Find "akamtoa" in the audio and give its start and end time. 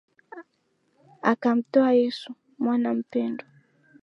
1.23-1.91